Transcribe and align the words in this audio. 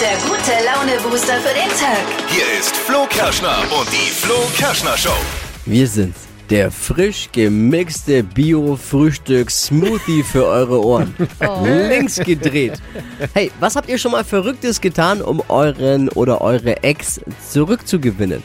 der 0.00 0.16
gute 0.28 0.52
Laune-Booster 0.64 1.34
für 1.40 1.54
den 1.54 1.68
Tag. 1.78 2.04
Hier 2.28 2.44
ist 2.58 2.74
Flo 2.76 3.06
Kerschner 3.08 3.58
und 3.78 3.88
die 3.90 4.10
Flo 4.10 4.34
Kerschner 4.56 4.96
Show. 4.96 5.10
Wir 5.64 5.86
sind's. 5.86 6.20
Der 6.50 6.70
frisch 6.70 7.28
gemixte 7.32 8.22
Bio-Frühstück-Smoothie 8.22 10.22
für 10.22 10.46
eure 10.46 10.80
Ohren. 10.84 11.12
Links 11.64 12.20
gedreht. 12.20 12.74
Hey, 13.34 13.50
was 13.58 13.74
habt 13.74 13.88
ihr 13.88 13.98
schon 13.98 14.12
mal 14.12 14.22
Verrücktes 14.22 14.80
getan, 14.80 15.22
um 15.22 15.42
euren 15.48 16.08
oder 16.10 16.40
eure 16.42 16.84
Ex 16.84 17.20
zurückzugewinnen? 17.50 18.44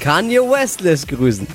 Kanye 0.00 0.40
West 0.40 0.80
lässt 0.80 1.06
grüßen. 1.06 1.46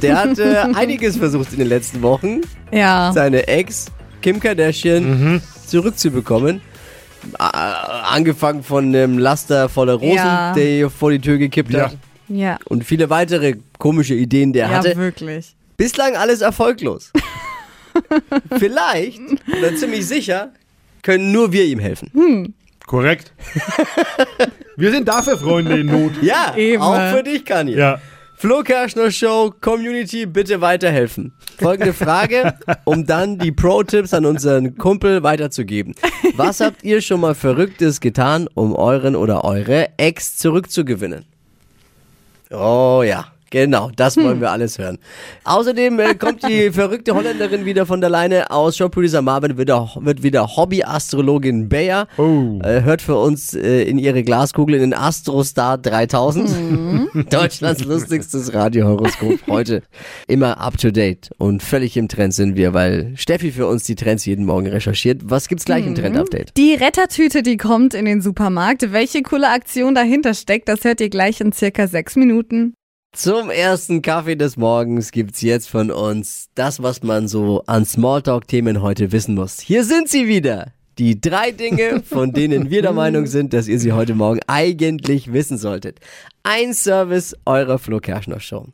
Der 0.00 0.16
hat 0.16 0.38
äh, 0.38 0.58
einiges 0.74 1.16
versucht 1.16 1.52
in 1.54 1.58
den 1.58 1.68
letzten 1.68 2.02
Wochen, 2.02 2.42
Ja. 2.70 3.10
seine 3.12 3.48
Ex 3.48 3.86
Kim 4.22 4.38
Kardashian 4.38 5.42
zurückzubekommen. 5.66 6.60
Angefangen 7.38 8.62
von 8.62 8.86
einem 8.94 9.18
Laster 9.18 9.68
voller 9.68 9.94
Rosen, 9.94 10.16
Ja. 10.16 10.52
der 10.54 10.64
ihr 10.68 10.90
vor 10.90 11.10
die 11.10 11.20
Tür 11.20 11.38
gekippt 11.38 11.72
Ja. 11.72 11.86
hat. 11.86 11.96
Ja. 12.28 12.58
Und 12.66 12.84
viele 12.84 13.10
weitere 13.10 13.54
komische 13.78 14.14
Ideen, 14.14 14.52
der 14.52 14.68
Ja, 14.68 14.76
hatte. 14.78 14.96
wirklich. 14.96 15.54
Bislang 15.76 16.14
alles 16.16 16.40
erfolglos. 16.42 17.10
Vielleicht, 18.58 19.20
oder 19.58 19.74
ziemlich 19.74 20.06
sicher, 20.06 20.50
können 21.02 21.32
nur 21.32 21.52
wir 21.52 21.64
ihm 21.64 21.78
helfen. 21.78 22.54
Korrekt. 22.86 23.32
Wir 24.76 24.90
sind 24.90 25.06
dafür 25.08 25.36
Freunde 25.38 25.78
in 25.78 25.86
Not. 25.86 26.12
Ja, 26.22 26.54
Eben. 26.56 26.82
auch 26.82 27.10
für 27.14 27.22
dich, 27.22 27.44
Kanye. 27.44 27.76
Ja. 27.76 28.00
Flo 28.40 28.62
Kerschner 28.62 29.10
Show, 29.10 29.52
Community, 29.60 30.24
bitte 30.24 30.62
weiterhelfen. 30.62 31.34
Folgende 31.58 31.92
Frage, 31.92 32.54
um 32.86 33.04
dann 33.04 33.36
die 33.36 33.52
Pro-Tipps 33.52 34.14
an 34.14 34.24
unseren 34.24 34.78
Kumpel 34.78 35.22
weiterzugeben. 35.22 35.94
Was 36.36 36.60
habt 36.60 36.82
ihr 36.82 37.02
schon 37.02 37.20
mal 37.20 37.34
Verrücktes 37.34 38.00
getan, 38.00 38.48
um 38.54 38.74
euren 38.74 39.14
oder 39.14 39.44
eure 39.44 39.90
Ex 39.98 40.38
zurückzugewinnen? 40.38 41.26
Oh 42.50 43.02
ja, 43.04 43.26
genau, 43.50 43.90
das 43.94 44.16
wollen 44.16 44.40
wir 44.40 44.50
alles 44.50 44.78
hören. 44.78 44.98
Außerdem 45.44 45.98
äh, 45.98 46.14
kommt 46.14 46.46
die 46.48 46.70
verrückte 46.72 47.14
Holländerin 47.14 47.64
wieder 47.64 47.86
von 47.86 48.00
der 48.00 48.10
Leine 48.10 48.50
aus. 48.50 48.76
Showproducer 48.76 49.22
Marvin 49.22 49.56
wird, 49.56 49.70
auch, 49.70 50.02
wird 50.02 50.22
wieder 50.22 50.56
Hobby-Astrologin 50.56 51.68
Bayer. 51.68 52.06
Oh. 52.16 52.58
Äh, 52.62 52.82
hört 52.82 53.02
für 53.02 53.16
uns 53.16 53.54
äh, 53.54 53.82
in 53.82 53.98
ihre 53.98 54.22
Glaskugel 54.22 54.76
in 54.76 54.80
den 54.80 54.94
Astrostar 54.94 55.78
3000. 55.78 56.50
Deutschlands 57.32 57.84
lustigstes 57.84 58.54
Radiohoroskop. 58.54 59.40
Heute 59.48 59.82
immer 60.26 60.58
up 60.58 60.78
to 60.78 60.90
date 60.90 61.30
und 61.38 61.62
völlig 61.62 61.96
im 61.96 62.08
Trend 62.08 62.34
sind 62.34 62.56
wir, 62.56 62.74
weil 62.74 63.12
Steffi 63.16 63.50
für 63.50 63.66
uns 63.66 63.84
die 63.84 63.94
Trends 63.94 64.24
jeden 64.24 64.44
Morgen 64.44 64.66
recherchiert. 64.66 65.22
Was 65.24 65.48
gibt's 65.48 65.64
gleich 65.64 65.86
im 65.86 65.94
Trend-Update? 65.94 66.56
Die 66.56 66.74
Rettertüte, 66.74 67.42
die 67.42 67.56
kommt 67.56 67.94
in 67.94 68.04
den 68.04 68.20
Supermarkt. 68.20 68.92
Welche 68.92 69.22
coole 69.22 69.48
Aktion 69.48 69.94
dahinter 69.94 70.34
steckt, 70.34 70.68
das 70.68 70.84
hört 70.84 71.00
ihr 71.00 71.10
gleich 71.10 71.40
in 71.40 71.52
circa 71.52 71.86
sechs 71.86 72.16
Minuten. 72.16 72.74
Zum 73.12 73.50
ersten 73.50 74.02
Kaffee 74.02 74.36
des 74.36 74.56
Morgens 74.56 75.10
gibt's 75.10 75.42
jetzt 75.42 75.68
von 75.68 75.90
uns 75.90 76.48
das, 76.54 76.80
was 76.80 77.02
man 77.02 77.26
so 77.26 77.64
an 77.66 77.84
Smalltalk-Themen 77.84 78.82
heute 78.82 79.10
wissen 79.10 79.34
muss. 79.34 79.58
Hier 79.58 79.82
sind 79.82 80.08
sie 80.08 80.28
wieder. 80.28 80.68
Die 80.96 81.20
drei 81.20 81.50
Dinge, 81.50 82.04
von 82.04 82.32
denen 82.32 82.70
wir 82.70 82.82
der 82.82 82.92
Meinung 82.92 83.26
sind, 83.26 83.52
dass 83.52 83.66
ihr 83.66 83.80
sie 83.80 83.90
heute 83.90 84.14
Morgen 84.14 84.38
eigentlich 84.46 85.32
wissen 85.32 85.58
solltet. 85.58 85.98
Ein 86.44 86.72
Service 86.72 87.34
eurer 87.46 87.80
Flo 87.80 87.98
Kerschner 87.98 88.38
Show. 88.38 88.68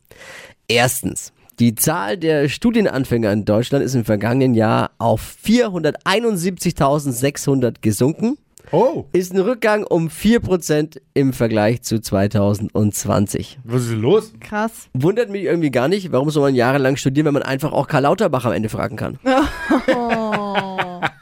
Erstens. 0.69 1.33
Die 1.59 1.75
Zahl 1.75 2.19
der 2.19 2.51
Studienanfänger 2.51 3.33
in 3.33 3.47
Deutschland 3.47 3.83
ist 3.83 3.95
im 3.95 4.05
vergangenen 4.05 4.53
Jahr 4.53 4.91
auf 4.99 5.37
471.600 5.47 7.77
gesunken 7.81 8.37
Oh, 8.73 9.05
ist 9.13 9.33
ein 9.33 9.39
Rückgang 9.41 9.85
um 9.85 10.09
4% 10.09 10.99
im 11.15 11.33
Vergleich 11.33 11.83
zu 11.83 12.01
2020. 12.01 13.61
was 13.63 13.83
ist 13.85 13.93
los? 13.93 14.33
Krass. 14.41 14.89
Wundert 14.93 15.31
mich 15.31 15.45
irgendwie 15.45 15.71
gar 15.71 15.87
nicht, 15.87 16.11
warum 16.11 16.31
soll 16.31 16.43
man 16.43 16.55
jahrelang 16.57 16.97
studieren, 16.97 17.27
wenn 17.27 17.35
man 17.35 17.45
einfach 17.45 17.73
auch 17.73 17.87
Karl 17.87 18.03
Lauterbach 18.03 18.45
am 18.45 18.53
Ende 18.53 18.69
fragen 18.69 18.97
kann. 18.97 19.19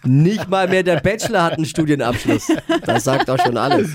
Nicht 0.05 0.49
mal 0.49 0.69
mehr 0.69 0.83
der 0.83 1.01
Bachelor 1.01 1.43
hat 1.45 1.53
einen 1.55 1.67
Studienabschluss. 1.67 2.49
Das 2.87 3.05
sagt 3.05 3.29
auch 3.29 3.39
schon 3.39 3.57
alles. 3.57 3.91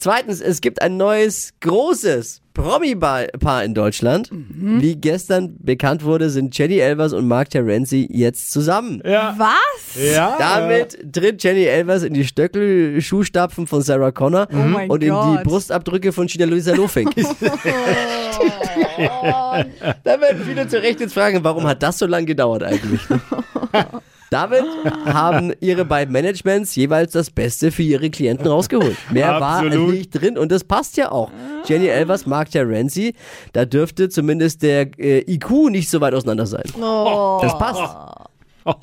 Zweitens, 0.00 0.40
es 0.40 0.62
gibt 0.62 0.80
ein 0.80 0.96
neues, 0.96 1.52
großes 1.60 2.40
Promi-Paar 2.54 3.64
in 3.64 3.74
Deutschland. 3.74 4.30
Wie 4.32 4.96
gestern 4.96 5.56
bekannt 5.60 6.04
wurde, 6.04 6.30
sind 6.30 6.56
Jenny 6.56 6.78
Elvers 6.78 7.12
und 7.12 7.28
Mark 7.28 7.50
Terenzi 7.50 8.08
jetzt 8.10 8.50
zusammen. 8.50 9.02
Ja. 9.04 9.34
Was? 9.36 10.02
Ja. 10.02 10.36
Damit 10.38 11.12
tritt 11.12 11.44
Jenny 11.44 11.64
Elvers 11.64 12.02
in 12.02 12.14
die 12.14 12.24
Stöckelschuhstapfen 12.24 13.66
von 13.66 13.82
Sarah 13.82 14.10
Connor 14.10 14.48
Oh 14.50 14.92
und 14.94 15.04
in 15.04 15.12
die. 15.12 15.44
Brustabdrücke 15.44 16.12
von 16.12 16.26
Gina 16.26 16.46
Luisa 16.46 16.74
Lofink. 16.74 17.14
da 20.04 20.20
werden 20.20 20.42
viele 20.46 20.66
zu 20.66 20.80
Recht 20.82 21.00
jetzt 21.00 21.12
fragen, 21.12 21.44
warum 21.44 21.66
hat 21.66 21.82
das 21.82 21.98
so 21.98 22.06
lange 22.06 22.24
gedauert 22.26 22.62
eigentlich? 22.62 23.02
Damit 24.30 24.62
haben 25.06 25.52
ihre 25.60 25.84
beiden 25.84 26.12
Managements 26.12 26.76
jeweils 26.76 27.12
das 27.12 27.30
Beste 27.30 27.72
für 27.72 27.82
ihre 27.82 28.10
Klienten 28.10 28.46
rausgeholt. 28.46 28.96
Mehr 29.10 29.34
Absolut. 29.34 29.72
war 29.72 29.92
nicht 29.92 30.10
drin 30.10 30.38
und 30.38 30.52
das 30.52 30.62
passt 30.62 30.96
ja 30.96 31.10
auch. 31.10 31.32
Jenny 31.66 31.88
Elvers, 31.88 32.26
Mark 32.26 32.50
Terenzi, 32.52 33.14
da 33.52 33.64
dürfte 33.64 34.08
zumindest 34.08 34.62
der 34.62 34.96
äh, 34.98 35.30
IQ 35.30 35.70
nicht 35.70 35.90
so 35.90 36.00
weit 36.00 36.14
auseinander 36.14 36.46
sein. 36.46 36.62
Das 37.42 37.58
passt. 37.58 37.82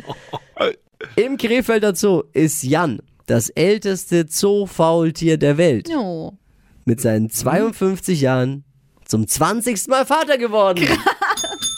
Im 1.15 1.37
Krefelder 1.37 1.95
Zoo 1.95 2.23
ist 2.33 2.63
Jan 2.63 2.99
das 3.25 3.49
älteste 3.49 4.25
Zoofaultier 4.25 5.37
der 5.37 5.57
Welt. 5.57 5.89
Oh. 5.95 6.33
Mit 6.85 6.99
seinen 7.01 7.29
52 7.29 8.21
Jahren 8.21 8.63
zum 9.05 9.27
20. 9.27 9.87
Mal 9.87 10.05
Vater 10.05 10.37
geworden. 10.37 10.85
Der 10.85 10.97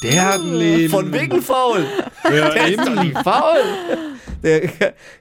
hat 0.04 0.42
ein 0.42 0.54
Leben. 0.56 0.90
Von 0.90 1.12
wegen 1.12 1.42
faul. 1.42 1.86
ja, 2.26 2.50
Der 2.54 2.68
ist 2.68 2.80
doch 2.80 2.88
eben. 2.88 3.02
nicht 3.02 3.18
faul. 3.20 3.58
Der 4.44 4.62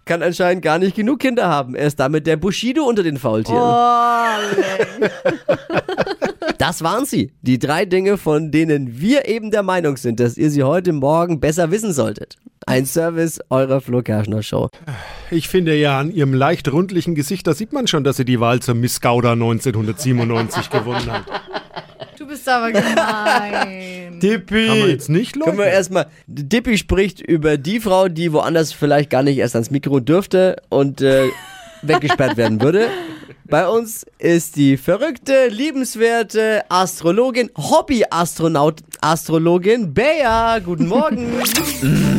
kann 0.04 0.22
anscheinend 0.22 0.62
gar 0.62 0.78
nicht 0.78 0.94
genug 0.94 1.18
Kinder 1.18 1.48
haben. 1.48 1.74
Er 1.74 1.88
ist 1.88 1.98
damit 1.98 2.26
der 2.26 2.36
Bushido 2.36 2.84
unter 2.84 3.02
den 3.02 3.16
Faultieren. 3.16 3.60
Oh, 3.60 5.06
Das 6.58 6.82
waren 6.82 7.04
sie. 7.04 7.32
Die 7.42 7.58
drei 7.58 7.84
Dinge, 7.84 8.16
von 8.18 8.50
denen 8.52 9.00
wir 9.00 9.28
eben 9.28 9.50
der 9.50 9.62
Meinung 9.62 9.96
sind, 9.96 10.20
dass 10.20 10.36
ihr 10.36 10.50
sie 10.50 10.62
heute 10.62 10.92
Morgen 10.92 11.40
besser 11.40 11.70
wissen 11.70 11.92
solltet. 11.92 12.36
Ein 12.66 12.86
Service 12.86 13.40
eurer 13.50 13.80
Flo 13.80 14.02
Kerschner 14.02 14.42
Show. 14.42 14.68
Ich 15.30 15.48
finde 15.48 15.74
ja, 15.74 15.98
an 15.98 16.10
ihrem 16.12 16.34
leicht 16.34 16.70
rundlichen 16.70 17.14
Gesicht, 17.14 17.46
da 17.46 17.54
sieht 17.54 17.72
man 17.72 17.86
schon, 17.86 18.04
dass 18.04 18.18
sie 18.18 18.24
die 18.24 18.40
Wahl 18.40 18.60
zur 18.60 18.74
Miss 18.74 19.00
Gouda 19.00 19.32
1997 19.32 20.70
gewonnen 20.70 21.10
hat. 21.10 21.24
Aber 22.48 22.72
gemein. 22.72 24.18
Dippi. 24.20 24.66
Kann 24.66 24.80
man 24.80 24.88
jetzt 24.90 25.08
nicht 25.08 25.32
Können 25.34 25.44
wir 25.58 25.64
leugnen. 25.64 25.74
erstmal. 25.74 26.06
Dippi 26.26 26.76
spricht 26.78 27.20
über 27.20 27.56
die 27.56 27.80
Frau, 27.80 28.08
die 28.08 28.32
woanders 28.32 28.72
vielleicht 28.72 29.10
gar 29.10 29.22
nicht 29.22 29.38
erst 29.38 29.54
ans 29.54 29.70
Mikro 29.70 30.00
dürfte 30.00 30.56
und 30.68 31.00
äh, 31.00 31.28
weggesperrt 31.82 32.36
werden 32.36 32.60
würde. 32.60 32.88
Bei 33.44 33.66
uns 33.68 34.04
ist 34.18 34.56
die 34.56 34.76
verrückte, 34.76 35.48
liebenswerte 35.48 36.64
Astrologin, 36.68 37.50
Hobby-Astronaut, 37.56 38.80
Astrologin 39.00 39.94
Bea. 39.94 40.58
Guten 40.58 40.88
Morgen. 40.88 41.32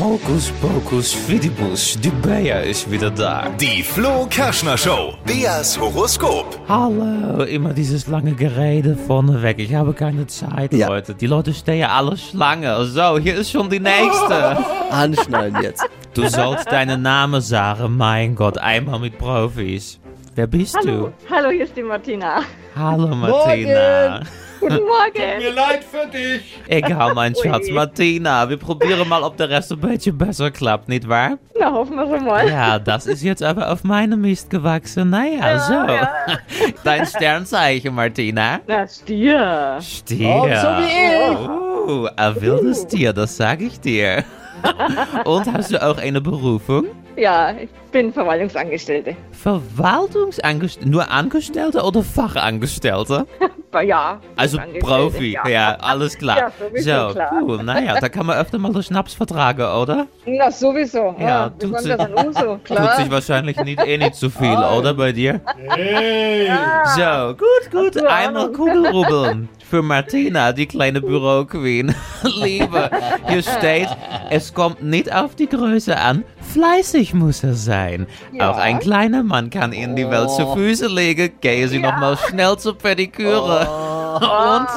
Hokus 0.00 0.50
pokus 0.62 1.12
fidibus, 1.12 1.98
die 2.00 2.08
Bea 2.10 2.60
ist 2.60 2.90
wieder 2.90 3.10
da. 3.10 3.50
Die 3.60 3.82
Flo 3.82 4.26
Kerschner 4.30 4.78
Show. 4.78 5.12
Beas 5.26 5.78
Horoskop. 5.78 6.58
Hallo, 6.68 7.42
immer 7.44 7.74
dieses 7.74 8.06
lange 8.06 8.32
Gerede 8.32 8.96
vorneweg. 8.96 9.58
Ich 9.58 9.74
habe 9.74 9.92
keine 9.92 10.26
Zeit, 10.26 10.72
Ja. 10.72 10.88
Leute. 10.88 11.14
Die 11.14 11.26
Leute 11.26 11.52
stehen 11.52 11.84
alle 11.86 12.16
Schlange. 12.16 12.82
So, 12.86 13.18
hier 13.18 13.34
ist 13.36 13.50
schon 13.50 13.68
die 13.68 13.78
nächste. 13.80 14.56
Anschnallen 14.90 15.56
jetzt. 15.62 15.84
Du 16.14 16.26
sollst 16.28 16.72
deinen 16.72 17.02
Namen 17.02 17.42
sagen, 17.42 17.94
mein 17.98 18.34
Gott, 18.34 18.56
einmal 18.56 18.98
mit 19.00 19.18
Profis. 19.18 20.00
Wer 20.34 20.46
bist 20.46 20.76
Hallo, 20.78 21.12
hallo, 21.30 21.50
hier 21.50 21.64
ist 21.64 21.76
die 21.76 21.82
Martina. 21.82 22.40
du? 22.40 22.80
Hallo, 22.80 23.08
Martina. 23.14 24.20
Guten 24.60 24.84
Morgen. 24.84 25.38
Mir 25.38 25.52
leid 25.52 25.82
für 25.84 26.06
dich. 26.06 26.58
Egal, 26.68 27.14
mein 27.14 27.34
Schatz, 27.34 27.66
Ui. 27.66 27.72
Martina. 27.72 28.48
Wir 28.48 28.58
probieren 28.58 29.08
mal, 29.08 29.22
ob 29.22 29.36
der 29.38 29.48
Rest 29.48 29.72
ein 29.72 29.80
bisschen 29.80 30.16
besser 30.18 30.50
klappt, 30.50 30.88
nicht 30.88 31.08
wahr? 31.08 31.38
Na, 31.58 31.72
hoffen 31.72 31.96
wir 31.96 32.06
schon 32.06 32.24
mal. 32.26 32.46
Ja, 32.46 32.78
das 32.78 33.06
ist 33.06 33.22
jetzt 33.22 33.42
aber 33.42 33.72
auf 33.72 33.84
meinem 33.84 34.20
Mist 34.20 34.50
gewachsen. 34.50 35.10
Naja, 35.10 35.58
so. 35.60 35.72
ja. 35.72 36.10
Dein 36.84 37.06
Sternzeichen, 37.06 37.94
Martina. 37.94 38.60
Na, 38.66 38.86
Stier. 38.86 39.78
Stier. 39.80 40.28
Oh, 40.28 40.44
so 40.44 40.68
wie 40.78 41.32
ich. 41.32 41.48
Oh, 41.48 42.08
ein 42.14 42.40
wildes 42.40 42.86
Tier, 42.86 43.12
das 43.14 43.36
sag 43.36 43.62
ich 43.62 43.80
dir. 43.80 44.24
Und 45.24 45.50
hast 45.52 45.72
du 45.72 45.82
auch 45.82 45.96
eine 45.96 46.20
Berufung? 46.20 46.84
Ja, 47.16 47.52
ich 47.52 47.70
bin 47.92 48.12
Verwaltungsangestellte. 48.12 49.16
Verwaltungsangestellte? 49.32 50.88
Nur 50.88 51.10
Angestellte 51.10 51.82
oder 51.82 52.02
Fachangestellte? 52.02 53.26
ja. 53.82 54.20
Also 54.36 54.58
Profi, 54.80 55.38
ja. 55.48 55.76
alles 55.76 56.18
klar. 56.18 56.52
Ja, 56.74 57.08
so, 57.08 57.14
klar. 57.14 57.32
cool. 57.42 57.62
Naja, 57.62 57.98
da 58.00 58.08
kann 58.08 58.26
man 58.26 58.36
öfter 58.38 58.58
mal 58.58 58.72
den 58.72 58.82
Schnaps 58.82 59.14
vertragen, 59.14 59.62
oder? 59.62 60.06
Na, 60.26 60.50
sowieso. 60.50 61.14
Ja, 61.18 61.28
Ja, 61.28 61.50
tut 61.50 61.74
an 61.74 62.26
Uso, 62.26 62.56
Tut 62.64 62.96
sich 62.96 63.10
wahrscheinlich 63.10 63.56
nicht, 63.58 63.80
eh 63.86 63.96
nicht 63.96 64.14
zu 64.16 64.30
viel, 64.30 64.56
oder 64.56 64.94
bei 64.94 65.12
dir? 65.12 65.40
Hey! 65.68 66.50
So, 66.96 67.34
gut, 67.34 67.70
gut. 67.70 68.06
Einmal. 68.06 68.50
Kugelrubbeln. 68.52 69.48
Für 69.68 69.82
Martina, 69.82 70.52
die 70.52 70.66
kleine 70.66 71.00
Büroqueen. 71.00 71.94
Liebe, 72.22 72.90
hier 73.28 73.42
steht, 73.42 73.88
es 74.30 74.52
kommt 74.52 74.82
nicht 74.82 75.12
auf 75.14 75.36
die 75.36 75.48
Größe 75.48 75.96
an, 75.96 76.24
fleißig 76.52 77.14
muss 77.14 77.42
er 77.44 77.54
sein. 77.54 78.06
Ja. 78.32 78.50
Auch 78.50 78.56
ein 78.58 78.78
kleiner 78.78 79.22
Mann 79.22 79.50
kann 79.50 79.72
Ihnen 79.72 79.96
die 79.96 80.08
Welt 80.08 80.30
zu 80.30 80.52
Füße 80.54 80.88
legen. 80.88 81.32
Gehen 81.40 81.68
Sie 81.68 81.78
noch 81.78 81.96
mal 81.98 82.16
schnell 82.16 82.56
zur 82.58 82.76
Pediküre. 82.76 83.68
Und 84.20 84.68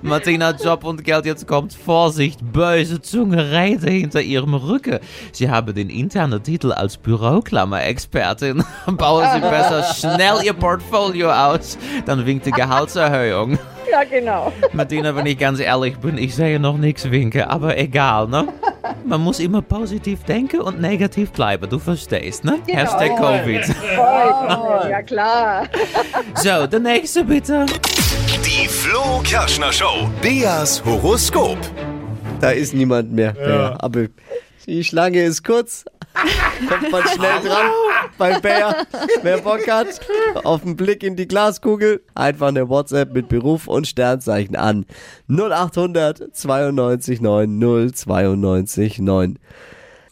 Martina, 0.02 0.52
Job 0.52 0.84
und 0.84 1.04
Geld, 1.04 1.26
jetzt 1.26 1.46
kommt 1.46 1.74
Vorsicht, 1.74 2.40
böse 2.52 3.00
Zunge 3.02 3.52
reite 3.52 3.90
hinter 3.90 4.22
ihrem 4.22 4.54
Rücken. 4.54 4.98
Sie 5.32 5.50
haben 5.50 5.74
den 5.74 5.90
internen 5.90 6.42
Titel 6.42 6.72
als 6.72 6.96
Büroklammer-Expertin. 6.96 8.64
Bauen 8.86 9.26
Sie 9.34 9.40
besser 9.40 9.84
schnell 9.94 10.42
Ihr 10.44 10.54
Portfolio 10.54 11.30
aus, 11.30 11.76
dann 12.06 12.24
winkt 12.24 12.46
die 12.46 12.50
Gehaltserhöhung. 12.50 13.58
Ja, 13.90 14.04
genau. 14.04 14.52
Martina, 14.72 15.14
wenn 15.14 15.26
ich 15.26 15.38
ganz 15.38 15.58
ehrlich 15.60 15.98
bin, 15.98 16.16
ich 16.16 16.34
sehe 16.34 16.60
noch 16.60 16.76
nichts 16.78 17.10
winken, 17.10 17.42
aber 17.42 17.76
egal, 17.76 18.28
ne? 18.28 18.48
Man 19.04 19.20
muss 19.20 19.40
immer 19.40 19.62
positiv 19.62 20.24
denken 20.24 20.60
und 20.60 20.80
negativ 20.80 21.30
bleiben, 21.32 21.68
du 21.68 21.78
verstehst, 21.78 22.44
ne? 22.44 22.58
Hashtag 22.66 23.16
Covid. 23.16 23.64
Voll, 23.64 24.90
ja, 24.90 25.02
klar. 25.02 25.66
So, 26.34 26.66
der 26.66 26.80
nächste 26.80 27.24
bitte. 27.24 27.66
Die 28.44 28.66
Flo 28.68 29.20
Kerschner 29.22 29.72
Show. 29.72 30.08
Beas 30.22 30.82
Horoskop. 30.84 31.58
Da 32.40 32.50
ist 32.50 32.72
niemand 32.74 33.12
mehr. 33.12 33.32
Bär. 33.32 33.76
Aber 33.80 34.06
die 34.66 34.84
Schlange 34.84 35.22
ist 35.22 35.44
kurz. 35.44 35.84
Kommt 36.14 36.90
man 36.90 37.02
schnell 37.08 37.40
dran 37.40 37.70
bei 38.18 38.38
Bär. 38.40 38.86
Wer 39.22 39.38
Bock 39.38 39.66
hat, 39.68 40.00
auf 40.44 40.62
den 40.62 40.76
Blick 40.76 41.02
in 41.02 41.16
die 41.16 41.26
Glaskugel, 41.26 42.02
einfach 42.14 42.48
eine 42.48 42.68
WhatsApp 42.68 43.12
mit 43.12 43.28
Beruf 43.28 43.66
und 43.68 43.86
Sternzeichen 43.86 44.56
an. 44.56 44.86
0800 45.28 46.34
92 46.34 47.20
9 47.20 47.92
092 47.94 48.98
9. 48.98 49.38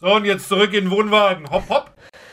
So, 0.01 0.07
und 0.15 0.25
jetzt 0.25 0.47
zurück 0.47 0.73
in 0.73 0.85
den 0.85 0.91
Wohnwagen. 0.91 1.49
Hopp, 1.51 1.69
hopp. 1.69 1.91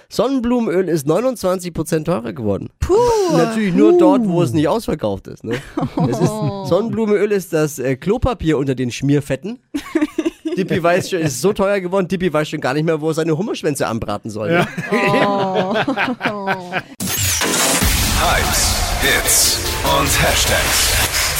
Sonnenblumenöl 0.08 0.88
ist 0.88 1.06
29% 1.06 2.04
teurer 2.04 2.32
geworden. 2.32 2.70
Puh. 2.78 2.94
Natürlich 3.32 3.74
nur 3.74 3.98
dort, 3.98 4.26
wo 4.28 4.42
es 4.42 4.52
nicht 4.52 4.68
ausverkauft 4.68 5.26
ist. 5.26 5.42
Ne? 5.42 5.60
Es 6.08 6.20
ist 6.20 6.30
Sonnenblumenöl 6.68 7.32
ist 7.32 7.52
das 7.52 7.80
äh, 7.80 7.96
Klopapier 7.96 8.56
unter 8.56 8.76
den 8.76 8.92
Schmierfetten. 8.92 9.58
Dippy 10.56 10.82
weiß 10.82 11.10
schon, 11.10 11.20
es 11.20 11.34
ist 11.34 11.42
so 11.42 11.52
teuer 11.52 11.80
geworden, 11.80 12.08
Dippy 12.08 12.32
weiß 12.32 12.48
schon 12.48 12.60
gar 12.60 12.72
nicht 12.74 12.84
mehr, 12.84 13.00
wo 13.00 13.08
er 13.10 13.14
seine 13.14 13.36
Hummerschwänze 13.36 13.86
anbraten 13.86 14.30
soll. 14.30 14.50
Ne? 14.50 14.66
Hypes, 18.18 18.74
Hits 19.02 19.58
und 19.98 20.22
Hashtags. 20.22 20.94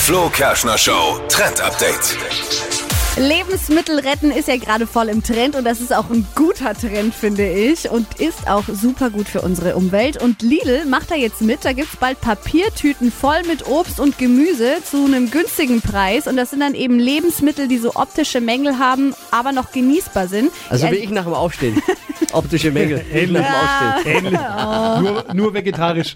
Flo 0.04 0.28
Kerschner 0.28 0.78
Show 0.78 1.18
Trend 1.28 1.60
Update. 1.60 2.75
Lebensmittel 3.18 3.98
retten 4.00 4.30
ist 4.30 4.46
ja 4.46 4.56
gerade 4.56 4.86
voll 4.86 5.08
im 5.08 5.22
Trend 5.22 5.56
und 5.56 5.64
das 5.64 5.80
ist 5.80 5.94
auch 5.94 6.10
ein 6.10 6.26
guter 6.34 6.74
Trend, 6.74 7.14
finde 7.14 7.48
ich. 7.48 7.90
Und 7.90 8.20
ist 8.20 8.46
auch 8.46 8.64
super 8.68 9.08
gut 9.08 9.26
für 9.26 9.40
unsere 9.40 9.74
Umwelt. 9.74 10.22
Und 10.22 10.42
Lidl 10.42 10.84
macht 10.84 11.10
da 11.10 11.14
jetzt 11.14 11.40
mit. 11.40 11.64
Da 11.64 11.72
gibt's 11.72 11.96
bald 11.96 12.20
Papiertüten 12.20 13.10
voll 13.10 13.42
mit 13.48 13.66
Obst 13.66 14.00
und 14.00 14.18
Gemüse 14.18 14.74
zu 14.84 15.06
einem 15.06 15.30
günstigen 15.30 15.80
Preis. 15.80 16.26
Und 16.26 16.36
das 16.36 16.50
sind 16.50 16.60
dann 16.60 16.74
eben 16.74 16.98
Lebensmittel, 16.98 17.68
die 17.68 17.78
so 17.78 17.94
optische 17.94 18.42
Mängel 18.42 18.78
haben, 18.78 19.14
aber 19.30 19.52
noch 19.52 19.72
genießbar 19.72 20.28
sind. 20.28 20.50
Also 20.68 20.90
wie 20.90 20.96
ich 20.96 21.10
nach 21.10 21.24
dem 21.24 21.34
Aufstehen. 21.34 21.80
Optische 22.32 22.70
Mängel. 22.70 23.02
Ich 23.14 23.30
nach 23.30 23.40
dem 23.42 23.54
Aufstehen. 23.54 24.26
Ähnlich. 24.26 24.40
Nur, 25.00 25.34
nur 25.34 25.54
vegetarisch. 25.54 26.14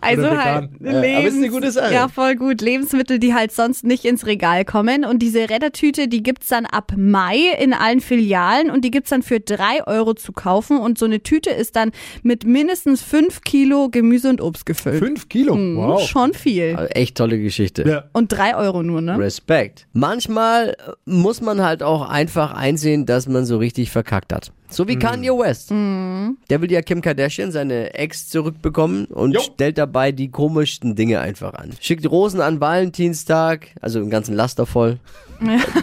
Also 0.00 0.22
Oder 0.22 0.44
halt. 0.44 0.70
Ja, 0.80 0.90
aber 0.90 1.00
Lebens 1.00 1.34
ist 1.34 1.36
eine 1.36 1.48
gute 1.50 1.70
Sache. 1.70 1.92
Ja, 1.92 2.08
voll 2.08 2.36
gut. 2.36 2.60
Lebensmittel, 2.62 3.18
die 3.18 3.34
halt 3.34 3.52
sonst 3.52 3.84
nicht 3.84 4.04
ins 4.04 4.26
Regal 4.26 4.64
kommen. 4.64 5.04
Und 5.04 5.18
diese 5.18 5.50
Rettertüte, 5.82 6.08
die 6.08 6.22
gibt's 6.22 6.48
dann 6.48 6.66
ab 6.66 6.92
Mai 6.96 7.38
in 7.58 7.72
allen 7.72 8.00
Filialen 8.00 8.70
und 8.70 8.84
die 8.84 8.90
gibt's 8.90 9.10
dann 9.10 9.22
für 9.22 9.40
drei 9.40 9.84
Euro 9.86 10.14
zu 10.14 10.32
kaufen. 10.32 10.78
Und 10.78 10.98
so 10.98 11.06
eine 11.06 11.22
Tüte 11.22 11.50
ist 11.50 11.76
dann 11.76 11.90
mit 12.22 12.44
mindestens 12.44 13.02
fünf 13.02 13.42
Kilo 13.42 13.88
Gemüse 13.90 14.28
und 14.30 14.40
Obst 14.40 14.66
gefüllt. 14.66 14.98
Fünf 14.98 15.28
Kilo. 15.28 15.56
Wow. 15.56 16.00
Schon 16.08 16.34
viel. 16.34 16.76
Also 16.76 16.88
Echt 16.92 17.16
tolle 17.16 17.38
Geschichte. 17.38 17.88
Ja. 17.88 18.04
Und 18.12 18.32
drei 18.32 18.56
Euro 18.56 18.82
nur, 18.82 19.00
ne? 19.00 19.18
Respekt. 19.18 19.86
Manchmal 19.92 20.70
äh, 20.70 20.92
muss 21.04 21.40
man 21.40 21.62
halt 21.62 21.82
auch 21.82 22.08
einfach 22.08 22.54
einsehen, 22.54 23.06
dass 23.06 23.26
man 23.26 23.44
so 23.44 23.58
richtig 23.58 23.90
verkackt 23.90 24.32
hat. 24.32 24.52
So 24.72 24.88
wie 24.88 24.96
Kanye 24.96 25.30
West. 25.30 25.70
Der 25.70 26.60
will 26.62 26.72
ja 26.72 26.80
Kim 26.82 27.00
Kardashian, 27.02 27.52
seine 27.52 27.94
Ex, 27.94 28.28
zurückbekommen 28.28 29.04
und 29.06 29.32
Jo. 29.32 29.40
stellt 29.40 29.78
dabei 29.78 30.12
die 30.12 30.30
komischsten 30.30 30.94
Dinge 30.96 31.20
einfach 31.20 31.54
an. 31.54 31.70
Schickt 31.80 32.10
Rosen 32.10 32.40
an 32.40 32.60
Valentinstag, 32.60 33.68
also 33.80 33.98
einen 33.98 34.10
ganzen 34.10 34.34
Laster 34.34 34.66
voll. 34.66 34.98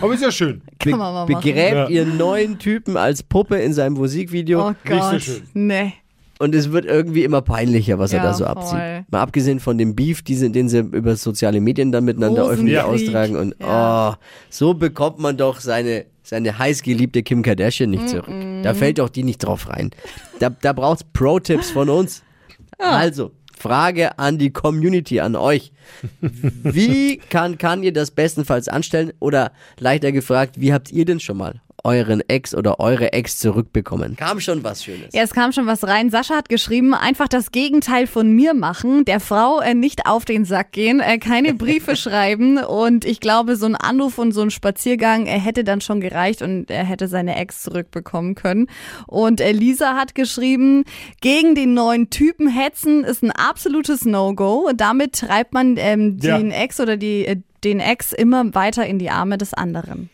Aber 0.01 0.13
ist 0.13 0.24
ja 0.24 0.31
schön. 0.31 0.62
Kann 0.80 0.91
man 0.91 1.00
mal 1.00 1.25
machen. 1.27 1.36
Begräbt 1.36 1.74
Ja. 1.75 1.88
ihren 1.89 2.18
neuen 2.18 2.59
Typen 2.59 2.97
als 2.97 3.24
Puppe 3.24 3.57
in 3.57 3.74
seinem 3.74 3.94
Musikvideo. 3.94 4.69
Oh 4.69 4.74
so 4.88 4.95
Gott. 4.95 5.21
schön. 5.21 5.42
Nee. 5.53 5.94
Und 6.42 6.56
es 6.56 6.71
wird 6.71 6.85
irgendwie 6.85 7.25
immer 7.25 7.42
peinlicher, 7.42 8.00
was 8.00 8.13
er 8.13 8.19
Ja, 8.19 8.24
da 8.24 8.33
so 8.33 8.45
voll. 8.45 8.53
abzieht. 8.53 9.12
Mal 9.12 9.21
abgesehen 9.21 9.59
von 9.59 9.77
dem 9.77 9.94
Beef, 9.95 10.21
diese, 10.21 10.50
den 10.50 10.69
sie 10.69 10.80
über 10.80 11.18
soziale 11.18 11.59
Medien 11.59 11.92
dann 11.92 12.06
miteinander 12.06 12.47
öffentlich 12.47 12.80
austragen. 12.80 13.35
Und 13.35 13.56
Ja. 13.59 14.12
oh, 14.12 14.15
so 14.50 14.74
bekommt 14.74 15.19
man 15.19 15.35
doch 15.35 15.59
seine, 15.59 16.06
seine 16.29 16.57
heißgeliebte 16.57 17.23
Kim 17.23 17.41
Kardashian 17.41 17.89
nicht 17.89 18.07
zurück. 18.07 18.33
Da 18.63 18.73
fällt 18.73 18.99
doch 18.99 19.09
die 19.09 19.23
nicht 19.23 19.39
drauf 19.39 19.67
rein. 19.67 19.91
Da, 20.39 20.49
da 20.49 20.73
braucht's 20.73 21.03
Pro-Tipps 21.03 21.71
von 21.71 21.89
uns. 21.89 22.23
Also, 22.81 23.33
Frage 23.57 24.17
an 24.19 24.37
die 24.37 24.51
Community, 24.51 25.19
an 25.19 25.35
euch. 25.35 25.73
Wie 26.21 27.17
kann 27.29 27.57
Kanye 27.57 27.91
das 27.91 28.11
bestenfalls 28.11 28.69
anstellen? 28.69 29.11
Oder 29.19 29.51
leichter 29.77 30.13
gefragt, 30.13 30.61
wie 30.61 30.71
habt 30.71 30.89
ihr 30.89 31.03
denn 31.03 31.19
schon 31.19 31.35
mal 31.35 31.59
euren 31.83 32.21
Ex 32.27 32.53
oder 32.55 32.79
eure 32.79 33.13
Ex 33.13 33.37
zurückbekommen? 33.39 34.15
Kam 34.15 34.39
schon 34.39 34.63
was 34.63 34.83
Schönes. 34.83 35.13
Ja, 35.13 35.23
es 35.23 35.31
kam 35.33 35.51
schon 35.51 35.65
was 35.67 35.85
rein. 35.85 36.09
Sascha 36.09 36.35
hat 36.35 36.49
geschrieben, 36.49 36.93
einfach 36.93 37.27
das 37.27 37.51
Gegenteil 37.51 38.07
von 38.07 38.31
mir 38.31 38.53
machen, 38.53 39.05
der 39.05 39.19
Frau 39.19 39.59
äh, 39.59 39.73
nicht 39.73 40.05
auf 40.05 40.25
den 40.25 40.45
Sack 40.45 40.71
gehen, 40.71 40.99
äh, 40.99 41.17
keine 41.17 41.53
Briefe 41.53 41.95
schreiben 41.97 42.57
und 42.57 43.05
ich 43.05 43.19
glaube, 43.19 43.55
so 43.55 43.65
ein 43.65 43.75
Anruf 43.75 44.17
und 44.17 44.31
so 44.31 44.41
ein 44.41 44.51
Spaziergang 44.51 45.25
äh, 45.25 45.39
hätte 45.39 45.63
dann 45.63 45.81
schon 45.81 46.01
gereicht 46.01 46.41
und 46.41 46.69
er 46.71 46.83
hätte 46.83 47.07
seine 47.07 47.35
Ex 47.35 47.63
zurückbekommen 47.63 48.35
können. 48.35 48.67
Und 49.07 49.41
äh, 49.41 49.51
Lisa 49.51 49.95
hat 49.95 50.15
geschrieben, 50.15 50.83
gegen 51.21 51.55
den 51.55 51.73
neuen 51.73 52.09
Typen 52.09 52.47
hetzen 52.47 53.03
ist 53.03 53.23
ein 53.23 53.31
absolutes 53.31 54.06
No-Go. 54.06 54.71
Damit 54.75 55.13
treibt 55.13 55.54
man 55.54 55.75
ähm, 55.77 56.18
Ja. 56.21 56.37
den 56.37 56.51
Ex 56.51 56.80
oder 56.80 56.97
die, 56.97 57.25
äh, 57.25 57.37
den 57.63 57.80
Ex 57.80 58.13
immer 58.13 58.54
weiter 58.56 58.85
in 58.85 58.99
die 58.99 59.09
Arme 59.09 59.37
des 59.37 59.54
anderen. 59.54 60.09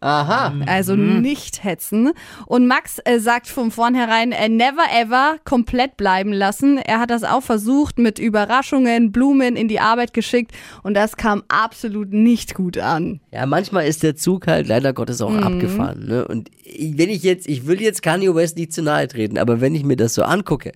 Aha. 0.00 0.54
Also 0.66 0.96
nicht 0.96 1.62
hetzen. 1.62 2.12
Und 2.46 2.66
Max 2.66 2.98
äh, 3.04 3.18
sagt 3.18 3.48
von 3.48 3.70
vornherein, 3.70 4.32
äh, 4.32 4.48
never 4.48 4.82
ever 4.98 5.36
komplett 5.44 5.96
bleiben 5.96 6.32
lassen. 6.32 6.78
Er 6.78 7.00
hat 7.00 7.10
das 7.10 7.22
auch 7.22 7.42
versucht 7.42 7.98
mit 7.98 8.18
Überraschungen, 8.18 9.12
Blumen 9.12 9.56
in 9.56 9.68
die 9.68 9.80
Arbeit 9.80 10.14
geschickt 10.14 10.52
und 10.82 10.94
das 10.94 11.16
kam 11.16 11.42
absolut 11.48 12.12
nicht 12.12 12.54
gut 12.54 12.78
an. 12.78 13.20
Ja, 13.30 13.44
manchmal 13.46 13.86
ist 13.86 14.02
der 14.02 14.16
Zug 14.16 14.46
halt 14.46 14.68
leider 14.68 14.92
Gottes 14.92 15.20
auch 15.20 15.34
abgefahren. 15.34 16.06
Ne? 16.06 16.26
Und 16.26 16.50
ich- 16.64 16.96
wenn 16.96 17.10
ich 17.10 17.22
jetzt, 17.22 17.46
ich 17.48 17.66
will 17.66 17.80
jetzt 17.82 18.02
Kanye 18.02 18.34
West 18.34 18.56
nicht 18.56 18.72
zu 18.72 18.82
nahe 18.82 19.06
treten, 19.06 19.36
aber 19.38 19.60
wenn 19.60 19.74
ich 19.74 19.84
mir 19.84 19.96
das 19.96 20.14
so 20.14 20.22
angucke, 20.22 20.72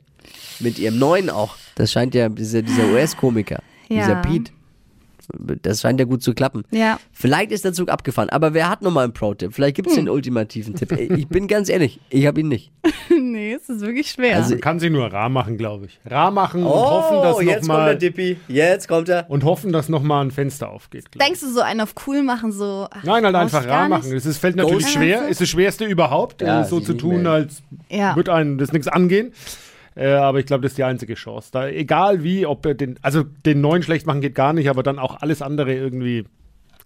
mit 0.61 0.79
ihrem 0.79 0.99
neuen 0.99 1.31
auch, 1.31 1.57
das 1.75 1.91
scheint 1.93 2.15
ja 2.15 2.29
dieser, 2.29 2.63
dieser 2.63 2.85
US-Komiker, 2.93 3.61
Ja. 3.89 4.01
dieser 4.01 4.17
Pete, 4.17 4.53
das 5.63 5.81
scheint 5.81 5.99
ja 6.01 6.07
gut 6.07 6.23
zu 6.23 6.35
klappen. 6.35 6.65
Ja. 6.71 6.99
Vielleicht 7.13 7.53
ist 7.53 7.65
der 7.65 7.73
Zug 7.73 7.89
abgefahren, 7.89 8.29
aber 8.31 8.55
wer 8.55 8.69
hat 8.69 8.83
nochmal 8.83 9.05
einen 9.05 9.13
Pro-Tipp? 9.13 9.53
Vielleicht 9.55 9.77
gibt 9.77 9.89
es 9.89 9.95
den 9.95 10.09
ultimativen 10.09 10.75
Tipp. 10.75 10.93
Ich 10.93 11.29
bin 11.29 11.47
ganz 11.49 11.69
ehrlich, 11.69 12.01
ich 12.11 12.27
habe 12.27 12.41
ihn 12.41 12.49
nicht. 12.49 12.73
nee, 13.21 13.53
es 13.55 13.69
ist 13.69 13.81
wirklich 13.81 14.11
schwer. 14.11 14.37
Also- 14.37 14.51
Man 14.55 14.61
kann 14.61 14.81
sie 14.81 14.91
nur 14.91 15.13
rar 15.13 15.29
machen, 15.29 15.57
glaube 15.57 15.87
ich. 15.87 16.01
Rar 16.11 16.31
machen 16.31 16.63
und 16.63 16.69
hoffen, 16.71 17.23
dass 17.23 17.37
Oh, 17.37 17.41
jetzt 17.41 17.67
noch 17.67 17.75
kommt 17.77 17.87
der 17.87 17.95
mal 17.95 17.99
Dippy. 17.99 18.37
Jetzt 18.49 18.89
kommt 18.89 19.09
er. 19.09 19.29
und 19.31 19.45
hoffen, 19.45 19.73
dass 19.73 19.89
noch 19.89 20.03
mal 20.03 20.21
ein 20.23 20.31
Fenster 20.31 20.71
aufgeht. 20.71 21.05
Denkst 21.21 21.41
du 21.41 21.53
so 21.53 21.61
einen 21.61 21.81
auf 21.81 21.95
cool 22.07 22.23
machen, 22.23 22.53
so. 22.53 22.87
ach, 22.91 23.03
Nein, 23.05 23.25
halt 23.25 23.35
einfach 23.35 23.67
rar 23.67 23.89
machen. 23.89 24.13
Es 24.13 24.27
ist, 24.27 24.39
fällt 24.39 24.57
natürlich 24.57 24.85
Ghost- 24.85 24.95
schwer. 24.95 25.29
Ist 25.29 25.41
das 25.41 25.49
Schwerste 25.49 25.85
überhaupt, 25.85 26.43
Ja, 26.43 26.63
äh, 26.63 26.65
so 26.65 26.81
zu 26.81 26.95
tun, 26.95 27.27
als 27.27 27.63
Ja. 27.89 28.17
wird 28.17 28.29
einem 28.29 28.59
das 28.59 28.73
nichts 28.73 28.89
angehen. 28.89 29.33
Äh, 29.97 30.09
aber 30.13 30.41
ich 30.41 30.47
glaube, 30.47 30.63
das 30.63 30.73
ist 30.73 30.79
die 30.79 30.85
einzige 30.85 31.15
Chance. 31.15 31.51
Da, 31.53 31.69
egal 31.69 32.23
wie, 32.25 32.47
ob 32.47 32.67
er 32.67 32.75
den, 32.75 32.99
also 33.03 33.23
den 33.23 33.61
neuen 33.61 33.83
schlecht 33.83 34.07
machen 34.07 34.21
geht 34.21 34.35
gar 34.35 34.53
nicht, 34.53 34.69
aber 34.69 34.83
dann 34.83 34.99
auch 34.99 35.21
alles 35.21 35.41
andere 35.43 35.73
irgendwie 35.73 36.25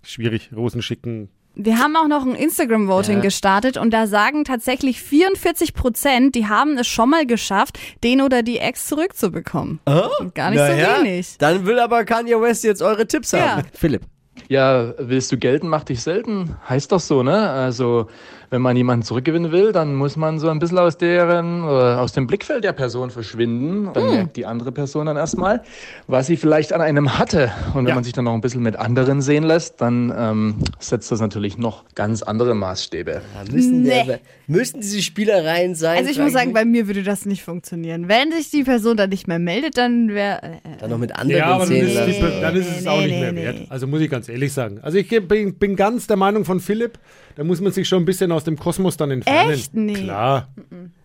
schwierig. 0.03 0.51
Rosen 0.55 0.83
schicken, 0.83 1.29
Wir 1.55 1.79
haben 1.79 1.97
auch 1.97 2.07
noch 2.07 2.25
ein 2.25 2.35
Instagram-Voting 2.37 3.17
Ja. 3.17 3.21
gestartet 3.23 3.77
und 3.79 3.91
da 3.93 4.07
sagen 4.07 4.45
tatsächlich 4.45 5.03
44 5.03 5.75
Prozent, 5.75 6.35
die 6.37 6.47
haben 6.47 6.79
es 6.79 6.87
schon 6.87 7.11
mal 7.11 7.27
geschafft, 7.27 7.79
den 8.05 8.21
oder 8.21 8.43
die 8.45 8.59
Ex 8.59 8.87
zurückzubekommen. 8.87 9.81
Gar 9.87 10.51
nicht 10.51 10.61
so 10.61 10.67
Naja, 10.67 10.99
wenig. 11.03 11.37
Dann 11.39 11.67
will 11.67 11.79
aber 11.81 12.05
Kanye 12.05 12.41
West 12.41 12.63
jetzt 12.63 12.83
eure 12.83 13.07
Tipps 13.09 13.33
Ja. 13.33 13.57
haben. 13.57 13.63
Philipp. 13.73 14.03
Ja, 14.49 14.95
willst 14.99 15.33
du 15.33 15.37
gelten, 15.37 15.67
mach 15.69 15.83
dich 15.85 16.01
selten. 16.01 16.57
Heißt 16.69 16.93
doch 16.93 17.01
so, 17.01 17.23
ne? 17.25 17.51
Also, 17.51 18.07
wenn 18.51 18.63
man 18.63 18.77
jemanden 18.77 19.05
zurückgewinnen 19.05 19.53
will, 19.53 19.73
dann 19.73 19.95
muss 19.95 20.17
man 20.17 20.39
so 20.39 20.49
ein 20.49 20.59
bisschen 20.59 20.79
aus 20.79 20.97
deren, 20.97 21.63
äh, 21.63 21.67
aus 21.67 22.13
dem 22.13 22.27
Blickfeld 22.27 22.65
der 22.65 22.73
Person 22.73 23.11
verschwinden. 23.11 23.91
Dann 23.93 24.11
merkt 24.11 24.37
die 24.37 24.47
andere 24.47 24.73
Person 24.73 25.07
dann 25.07 25.17
erstmal, 25.17 25.63
was 26.07 26.27
sie 26.27 26.37
vielleicht 26.37 26.73
an 26.73 26.81
einem 26.81 27.19
hatte. 27.19 27.51
Und 27.75 27.87
wenn 27.87 27.95
man 27.95 28.05
sich 28.05 28.13
dann 28.13 28.25
noch 28.25 28.35
ein 28.35 28.41
bisschen 28.41 28.63
mit 28.63 28.77
anderen 28.77 29.21
sehen 29.23 29.45
lässt, 29.45 29.81
dann 29.81 30.13
ähm, 30.17 30.55
setzt 30.79 31.11
das 31.13 31.21
natürlich 31.21 31.59
noch 31.59 31.85
ganz 31.95 32.23
andere 32.23 32.55
Maßstäbe. 32.55 33.21
Da 33.47 33.53
müssen, 33.53 33.83
Nee. 33.83 34.05
der, 34.07 34.21
müssen 34.47 34.81
diese 34.81 35.03
Spielereien 35.03 35.75
sein. 35.75 35.99
Also 35.99 36.11
ich 36.11 36.19
muss 36.19 36.33
sagen, 36.33 36.53
bei 36.53 36.65
mir 36.65 36.87
würde 36.87 37.03
das 37.03 37.27
nicht 37.27 37.43
funktionieren. 37.43 38.09
Wenn 38.09 38.33
sich 38.33 38.51
die 38.51 38.65
Person 38.65 38.97
dann 38.97 39.11
nicht 39.11 39.29
mehr 39.29 39.39
meldet, 39.39 39.77
dann 39.77 40.09
wäre... 40.09 40.41
Äh, 40.43 40.79
dann 40.81 40.91
noch 40.91 40.99
mit 40.99 41.15
anderen 41.17 41.41
Ja, 41.41 41.47
aber 41.49 41.59
dann 41.61 41.69
sehen 41.69 41.87
ist, 41.87 41.95
lassen. 41.95 42.11
die, 42.13 42.41
dann 42.41 42.57
ist 42.57 42.67
es 42.71 42.83
Nee, 42.85 42.89
auch 42.89 43.01
nicht 43.01 43.11
nee, 43.11 43.21
mehr 43.21 43.33
nee. 43.33 43.45
wert. 43.45 43.57
Also 43.69 43.87
muss 43.87 44.01
ich 44.01 44.11
ganz 44.11 44.29
ehrlich 44.29 44.53
sagen. 44.53 44.79
Also 44.83 44.97
ich 44.99 45.09
bin, 45.29 45.55
bin 45.55 45.77
ganz 45.77 46.07
der 46.07 46.17
Meinung 46.17 46.45
von 46.45 46.61
Philipp, 46.61 46.99
da 47.39 47.45
muss 47.45 47.61
man 47.61 47.71
sich 47.71 47.87
schon 47.87 48.03
ein 48.03 48.05
bisschen 48.05 48.33
aus 48.33 48.43
dem 48.43 48.59
Kosmos 48.59 48.97
dann 48.97 49.13
entfernen. 49.13 49.53
Echt? 49.53 49.73
Nee. 49.73 49.93
Klar. 49.95 50.49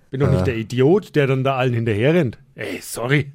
Bin 0.10 0.20
doch 0.20 0.32
nicht 0.32 0.48
der 0.48 0.58
Idiot, 0.58 1.16
der 1.16 1.28
dann 1.28 1.44
da 1.44 1.58
allen 1.58 1.76
hinterher 1.76 2.16
rennt. 2.16 2.40
Ey, 2.56 2.80
sorry. 2.82 3.32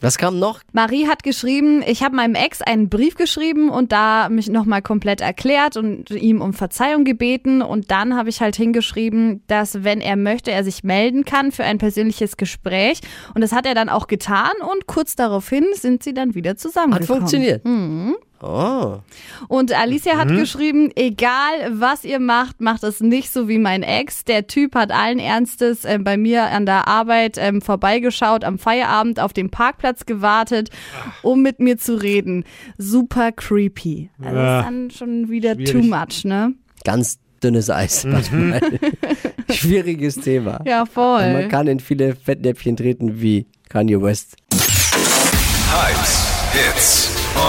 Was 0.00 0.18
kam 0.18 0.40
noch? 0.40 0.62
Marie 0.72 1.06
hat 1.06 1.22
geschrieben, 1.22 1.84
ich 1.86 2.02
habe 2.02 2.16
meinem 2.16 2.34
Ex 2.34 2.60
einen 2.60 2.88
Brief 2.88 3.14
geschrieben 3.14 3.70
und 3.70 3.92
da 3.92 4.28
mich 4.28 4.48
nochmal 4.48 4.82
komplett 4.82 5.20
erklärt 5.20 5.76
und 5.76 6.10
ihm 6.10 6.40
um 6.40 6.54
Verzeihung 6.54 7.04
gebeten. 7.04 7.62
Und 7.62 7.92
dann 7.92 8.16
habe 8.16 8.30
ich 8.30 8.40
halt 8.40 8.56
hingeschrieben, 8.56 9.44
dass 9.46 9.84
wenn 9.84 10.00
er 10.00 10.16
möchte, 10.16 10.50
er 10.50 10.64
sich 10.64 10.82
melden 10.82 11.24
kann 11.24 11.52
für 11.52 11.62
ein 11.62 11.78
persönliches 11.78 12.36
Gespräch. 12.36 12.98
Und 13.36 13.42
das 13.42 13.52
hat 13.52 13.64
er 13.64 13.76
dann 13.76 13.90
auch 13.90 14.08
getan 14.08 14.50
und 14.60 14.88
kurz 14.88 15.14
daraufhin 15.14 15.66
sind 15.74 16.02
sie 16.02 16.14
dann 16.14 16.34
wieder 16.34 16.50
Hat 16.50 16.58
zusammengekommen. 16.58 17.20
funktioniert. 17.20 17.64
Mhm. 17.64 18.16
Oh. 18.42 18.98
Und 19.48 19.72
Alicia 19.72 20.16
hat 20.18 20.28
geschrieben, 20.28 20.90
egal 20.94 21.52
was 21.70 22.04
ihr 22.04 22.18
macht, 22.20 22.60
macht 22.60 22.82
es 22.84 23.00
nicht 23.00 23.30
so 23.32 23.48
wie 23.48 23.58
mein 23.58 23.82
Ex. 23.82 24.24
Der 24.24 24.46
Typ 24.46 24.74
hat 24.74 24.90
allen 24.92 25.18
Ernstes 25.18 25.84
äh, 25.84 25.98
bei 26.00 26.16
mir 26.16 26.44
an 26.50 26.66
der 26.66 26.86
Arbeit 26.86 27.36
ähm, 27.38 27.62
vorbeigeschaut, 27.62 28.44
am 28.44 28.58
Feierabend 28.58 29.20
auf 29.20 29.32
dem 29.32 29.50
Parkplatz 29.50 30.04
gewartet, 30.06 30.70
um 31.22 31.42
mit 31.42 31.60
mir 31.60 31.78
zu 31.78 31.94
reden. 32.00 32.44
Super 32.78 33.32
creepy. 33.32 34.10
Also 34.22 34.36
Ja. 34.36 34.60
ist 34.60 34.66
dann 34.66 34.90
schon 34.90 35.28
wieder 35.30 35.54
Schwierig. 35.54 35.72
too 35.72 35.82
much, 35.82 36.24
ne? 36.24 36.52
Ganz 36.84 37.18
dünnes 37.42 37.70
Eis 37.70 38.04
manchmal. 38.04 38.60
Schwieriges 39.50 40.16
Thema. 40.16 40.60
Ja, 40.66 40.82
Und 40.82 40.90
voll. 40.92 41.32
man 41.32 41.48
kann 41.48 41.66
in 41.68 41.80
viele 41.80 42.14
Fettnäpfchen 42.16 42.76
treten 42.76 43.20
wie 43.20 43.46
Kanye 43.68 44.00
West. 44.02 44.36
Hypes, 44.52 46.26
Hits 46.52 47.15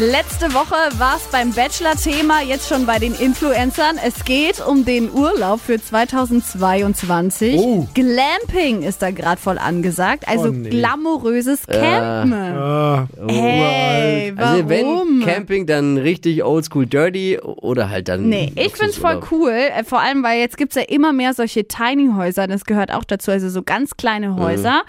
Letzte 0.00 0.52
Woche 0.54 0.74
war 0.98 1.16
es 1.18 1.22
beim 1.30 1.52
Bachelor-Thema, 1.52 2.42
jetzt 2.42 2.68
schon 2.68 2.84
bei 2.84 2.98
den 2.98 3.14
Influencern. 3.14 3.96
Es 4.04 4.24
geht 4.24 4.60
um 4.66 4.84
den 4.84 5.08
Urlaub 5.12 5.60
für 5.60 5.80
2022. 5.80 7.54
Oh. 7.60 7.86
Glamping 7.94 8.82
ist 8.82 9.02
da 9.02 9.12
gerade 9.12 9.40
voll 9.40 9.56
angesagt, 9.56 10.26
also 10.26 10.48
Oh, 10.48 10.50
nee. 10.52 10.68
glamouröses 10.70 11.64
Campen. 11.68 12.32
Ah, 12.32 13.06
Hey, 13.28 14.32
warum? 14.34 14.52
Also 14.52 14.68
wenn 14.68 15.20
Camping, 15.24 15.66
dann 15.66 15.96
richtig 15.96 16.42
oldschool 16.42 16.86
dirty 16.86 17.38
oder 17.38 17.88
halt 17.88 18.08
dann 18.08 18.28
Nee, 18.28 18.52
ich 18.56 18.74
find's 18.74 18.98
voll 18.98 19.20
cool, 19.30 19.52
äh, 19.52 19.84
vor 19.84 20.00
allem, 20.00 20.24
weil 20.24 20.40
jetzt 20.40 20.56
gibt's 20.56 20.74
ja 20.74 20.82
immer 20.82 21.12
mehr 21.12 21.34
solche 21.34 21.68
Tiny-Häuser, 21.68 22.48
das 22.48 22.64
gehört 22.64 22.92
auch 22.92 23.04
dazu, 23.04 23.30
also 23.30 23.48
so 23.48 23.62
ganz 23.62 23.96
kleine 23.96 24.34
Häuser. 24.34 24.82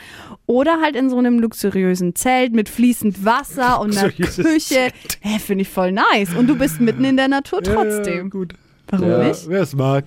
Oder 0.47 0.79
halt 0.79 0.95
in 0.95 1.09
so 1.09 1.17
einem 1.17 1.39
luxuriösen 1.39 2.13
Zelt 2.13 2.53
mit 2.53 2.69
fließend 2.69 3.25
Wasser 3.25 3.79
und 3.81 3.97
einer 3.97 4.11
Küche. 4.11 4.91
Hä, 5.21 5.39
finde 5.39 5.61
ich 5.63 5.69
voll 5.69 5.91
nice. 5.91 6.33
Und 6.35 6.47
du 6.47 6.55
bist 6.57 6.79
mitten 6.79 7.03
in 7.05 7.17
der 7.17 7.27
Natur 7.27 7.61
Ja, 7.63 7.73
trotzdem. 7.73 8.29
gut. 8.29 8.53
Warum 8.87 9.09
Ja. 9.09 9.17
nicht? 9.23 9.47
Wer 9.49 9.61
es 9.61 9.73
mag. 9.73 10.05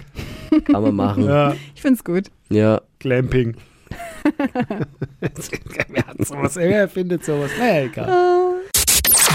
Kann 0.70 0.82
man 0.82 0.94
machen. 0.94 1.24
ja. 1.26 1.50
Ja, 1.50 1.56
Ich 1.74 1.82
find's 1.82 2.04
gut. 2.04 2.26
Glamping. 2.98 3.56
Wer 5.88 6.06
hat 6.06 6.26
sowas? 6.26 6.56
Wer 6.56 6.88
findet 6.88 7.24
sowas? 7.24 7.50
Naja, 7.58 7.82
egal. 7.84 8.54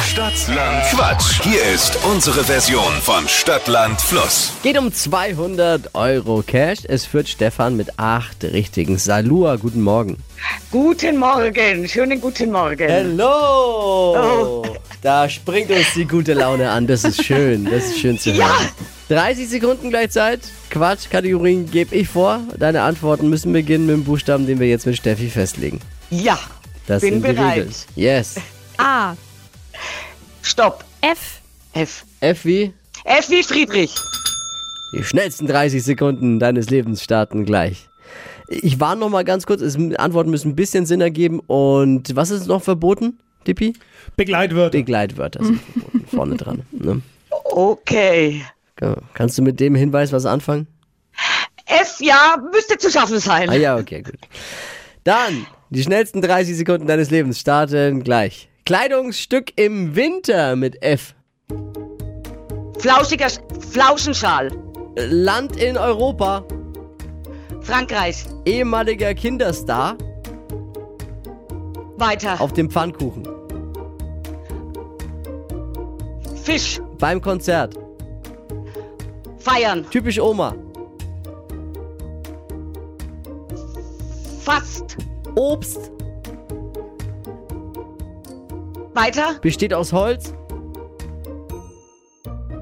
Stadtland 0.05 0.83
Quatsch. 0.91 1.41
Hier 1.41 1.63
ist 1.73 1.97
unsere 2.05 2.43
Version 2.43 2.93
von 3.01 3.27
Stadtland 3.27 3.99
Fluss. 3.99 4.53
Geht 4.61 4.77
um 4.77 4.93
200 4.93 5.95
Euro 5.95 6.43
Cash. 6.45 6.79
Es 6.87 7.05
führt 7.05 7.27
Stefan 7.27 7.75
mit 7.77 7.97
acht 7.99 8.43
richtigen. 8.43 8.97
Salua, 8.97 9.55
guten 9.55 9.81
Morgen. 9.81 10.17
Guten 10.71 11.17
Morgen, 11.17 11.87
schönen 11.87 12.21
guten 12.21 12.51
Morgen. 12.51 12.87
Hello! 12.87 14.63
Da 15.03 15.27
springt 15.27 15.69
uns 15.69 15.93
die 15.95 16.05
gute 16.05 16.33
Laune 16.33 16.69
an. 16.69 16.87
Das 16.87 17.03
ist 17.03 17.25
schön. 17.25 17.65
Das 17.65 17.83
ist 17.87 17.99
schön 17.99 18.17
zu 18.17 18.33
hören. 18.33 18.69
30 19.09 19.49
Sekunden 19.49 19.89
gleich 19.89 20.11
Zeit. 20.11 20.39
Quatsch, 20.69 21.09
Kategorien 21.09 21.69
gebe 21.69 21.93
ich 21.93 22.07
vor. 22.07 22.39
Deine 22.57 22.83
Antworten 22.83 23.29
müssen 23.29 23.51
beginnen 23.51 23.85
mit 23.85 23.95
dem 23.97 24.03
Buchstaben, 24.05 24.47
den 24.47 24.61
wir 24.61 24.67
jetzt 24.69 24.85
mit 24.85 24.95
Steffi 24.95 25.29
festlegen. 25.29 25.81
Ja, 26.09 26.39
Das 26.87 27.01
Bin 27.01 27.21
bereit. 27.21 27.57
Regeln. 27.57 27.73
Yes. 27.95 28.35
A, 28.77 29.15
stopp. 30.41 30.85
F, 31.01 31.41
F. 31.73 32.05
F 32.21 32.45
wie? 32.45 32.71
F 33.03 33.29
wie 33.29 33.43
Friedrich. 33.43 33.93
Die 34.93 35.03
schnellsten 35.03 35.47
30 35.47 35.83
Sekunden 35.83 36.39
deines 36.39 36.69
Lebens 36.69 37.03
starten 37.03 37.43
gleich. 37.43 37.89
Ich 38.47 38.79
warne 38.79 39.01
noch 39.01 39.09
mal 39.09 39.25
ganz 39.25 39.45
kurz. 39.45 39.61
Es, 39.61 39.75
Antworten 39.75 40.29
müssen 40.29 40.51
ein 40.51 40.55
bisschen 40.55 40.85
Sinn 40.85 41.01
ergeben. 41.01 41.41
Und 41.41 42.15
was 42.15 42.29
ist 42.29 42.47
noch 42.47 42.63
verboten, 42.63 43.19
Dippi? 43.43 43.73
Begleitwörter. 44.15 44.77
Begleitwörter 44.77 45.43
sind 45.43 45.59
verboten. 45.61 46.05
Vorne 46.07 46.35
dran. 46.37 46.61
Ne? 46.71 47.01
Okay. 47.45 48.43
Ja. 48.81 48.95
Kannst 49.13 49.37
du 49.37 49.41
mit 49.41 49.59
dem 49.59 49.75
Hinweis 49.75 50.11
was 50.11 50.25
anfangen? 50.25 50.67
F, 51.65 51.97
ja, 51.99 52.37
müsste 52.51 52.77
zu 52.77 52.89
schaffen 52.91 53.19
sein. 53.19 53.49
Ah 53.49 53.55
ja, 53.55 53.77
okay, 53.77 54.01
gut. 54.01 54.17
Dann, 55.03 55.45
die 55.69 55.81
schnellsten 55.83 56.21
30 56.21 56.55
Sekunden 56.57 56.87
deines 56.87 57.09
Lebens 57.09 57.39
starten 57.39 58.03
gleich. 58.03 58.49
Kleidungsstück 58.65 59.51
im 59.55 59.95
Winter 59.95 60.55
mit 60.55 60.81
F. 60.83 61.13
Flauschiger 62.79 63.27
Sch- 63.27 63.41
Flauschenschal. 63.71 64.51
Land 64.97 65.55
in 65.57 65.77
Europa. 65.77 66.45
Frankreich. 67.61 68.25
Ehemaliger 68.45 69.13
Kinderstar 69.13 69.97
Weiter. 71.97 72.39
auf 72.41 72.53
dem 72.53 72.69
Pfannkuchen. 72.69 73.27
Fisch. 76.43 76.81
Beim 76.97 77.21
Konzert. 77.21 77.75
Feiern. 79.37 79.85
Typisch 79.89 80.19
Oma. 80.19 80.55
Fast. 84.41 84.97
Obst 85.35 85.91
Weiter. 88.93 89.35
besteht 89.41 89.73
aus 89.73 89.91
Holz. 89.91 90.33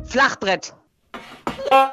Flachbrett. 0.04 0.74
Ja, 1.70 1.92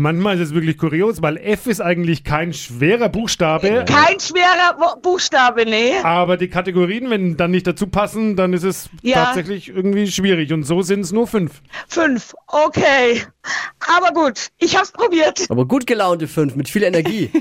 manchmal 0.00 0.36
ist 0.36 0.48
es 0.48 0.54
wirklich 0.54 0.78
kurios, 0.78 1.22
weil 1.22 1.36
F 1.36 1.66
ist 1.66 1.80
eigentlich 1.80 2.24
kein 2.24 2.52
schwerer 2.52 3.08
Buchstabe. 3.08 3.84
Kein 3.86 4.18
schwerer 4.20 4.96
Buchstabe, 5.02 5.64
nee. 5.64 5.94
Aber 6.02 6.36
die 6.36 6.48
Kategorien, 6.48 7.10
wenn 7.10 7.36
dann 7.36 7.50
nicht 7.50 7.66
dazu 7.66 7.86
passen, 7.86 8.36
dann 8.36 8.52
ist 8.52 8.62
es 8.64 8.88
Ja. 9.02 9.24
tatsächlich 9.24 9.68
irgendwie 9.68 10.06
schwierig. 10.10 10.52
Und 10.52 10.62
so 10.64 10.82
sind 10.82 11.00
es 11.00 11.12
nur 11.12 11.26
fünf. 11.26 11.62
Fünf. 11.88 12.34
Okay. 12.46 13.22
Aber 13.96 14.12
gut, 14.12 14.48
ich 14.58 14.76
hab's 14.76 14.92
probiert. 14.92 15.46
Aber 15.48 15.66
gut 15.66 15.86
gelaunte 15.86 16.28
fünf 16.28 16.54
mit 16.56 16.68
viel 16.68 16.82
Energie. 16.82 17.30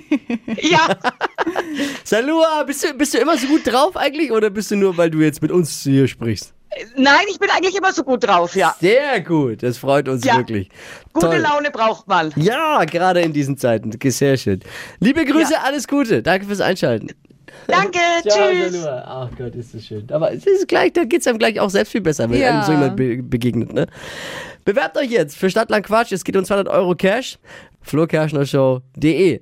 Ja. 0.62 0.96
Salua, 2.04 2.64
bist 2.64 2.84
du, 2.84 2.94
bist 2.94 3.14
du 3.14 3.18
immer 3.20 3.38
so 3.38 3.46
gut 3.48 3.62
drauf 3.68 3.98
eigentlich 3.98 4.32
oder 4.32 4.50
bist 4.50 4.72
du 4.72 4.76
nur, 4.78 4.98
weil 4.98 5.10
du 5.12 5.20
jetzt 5.20 5.42
mit 5.42 5.52
uns 5.52 5.84
hier 5.84 6.08
sprichst? 6.08 6.54
Nein, 6.98 7.26
ich 7.30 7.40
bin 7.40 7.50
eigentlich 7.50 7.76
immer 7.76 7.94
so 7.94 8.04
gut 8.04 8.26
drauf, 8.28 8.56
ja. 8.56 8.76
Sehr 8.80 9.22
gut, 9.22 9.64
das 9.64 9.78
freut 9.78 10.10
uns 10.10 10.26
Ja. 10.26 10.38
wirklich. 10.38 10.70
Gute 11.14 11.28
Toll. 11.28 11.38
Laune 11.38 11.72
braucht 11.72 12.08
man. 12.08 12.34
Ja, 12.36 12.84
gerade 12.86 13.22
in 13.22 13.32
diesen 13.34 13.58
Zeiten. 13.58 13.92
Sehr 14.04 14.36
schön. 14.38 14.60
Liebe 15.00 15.24
Grüße, 15.26 15.54
Ja. 15.54 15.62
alles 15.64 15.88
Gute. 15.88 16.22
Danke 16.22 16.46
fürs 16.48 16.62
Einschalten. 16.62 17.08
Danke, 17.68 18.00
Ciao, 18.28 18.50
tschüss. 18.52 18.86
Ach 18.86 19.30
Gott, 19.38 19.56
ist 19.56 19.74
das 19.74 19.86
schön. 19.86 20.06
Aber 20.12 20.34
es 20.34 20.46
ist 20.46 20.68
gleich, 20.68 20.92
da 20.94 21.06
geht's 21.06 21.26
einem 21.28 21.38
gleich 21.40 21.60
auch 21.60 21.70
selbst 21.70 21.92
viel 21.92 22.02
besser, 22.02 22.30
wenn 22.30 22.42
Ja. 22.42 22.50
einem 22.50 22.64
so 22.64 22.72
jemand 22.74 22.96
be 22.98 23.24
begegnet. 23.24 23.72
Ne? 23.74 23.88
Bewerbt 24.66 24.98
euch 24.98 25.10
jetzt 25.12 25.38
für 25.38 25.50
Stadtland 25.50 25.86
Quatsch. 25.86 26.12
Es 26.12 26.24
geht 26.24 26.36
um 26.36 26.44
200 26.44 26.68
Euro 26.68 26.96
Cash. 26.96 27.38
flokerschnershow.de 27.82 29.42